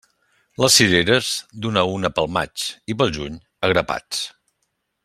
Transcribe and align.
Les 0.63 0.75
cireres, 0.79 1.29
d'una 1.65 1.83
a 1.83 1.91
una 1.99 2.11
pel 2.17 2.33
maig, 2.39 2.67
i 2.95 2.99
pel 3.03 3.17
juny, 3.21 3.39
a 3.69 3.73
grapats. 3.75 4.27